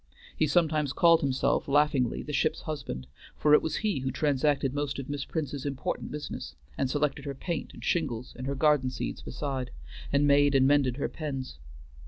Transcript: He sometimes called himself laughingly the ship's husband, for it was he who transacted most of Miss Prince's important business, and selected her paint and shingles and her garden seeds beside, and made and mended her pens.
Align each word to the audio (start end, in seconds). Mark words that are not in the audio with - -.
He 0.35 0.47
sometimes 0.47 0.93
called 0.93 1.21
himself 1.21 1.67
laughingly 1.67 2.23
the 2.23 2.33
ship's 2.33 2.61
husband, 2.61 3.05
for 3.37 3.53
it 3.53 3.61
was 3.61 3.75
he 3.85 3.99
who 3.99 4.09
transacted 4.09 4.73
most 4.73 4.97
of 4.97 5.09
Miss 5.11 5.25
Prince's 5.25 5.63
important 5.63 6.09
business, 6.09 6.55
and 6.75 6.89
selected 6.89 7.25
her 7.25 7.35
paint 7.35 7.71
and 7.75 7.83
shingles 7.83 8.33
and 8.35 8.47
her 8.47 8.55
garden 8.55 8.89
seeds 8.89 9.21
beside, 9.21 9.69
and 10.11 10.25
made 10.25 10.55
and 10.55 10.65
mended 10.65 10.97
her 10.97 11.07
pens. 11.07 11.59